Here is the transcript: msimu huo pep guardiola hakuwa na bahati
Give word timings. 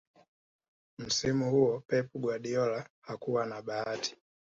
msimu 0.99 1.51
huo 1.51 1.79
pep 1.87 2.09
guardiola 2.15 2.89
hakuwa 3.01 3.45
na 3.45 3.61
bahati 3.61 4.15